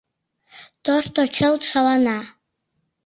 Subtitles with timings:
[0.85, 2.19] Тошто чылт шалана.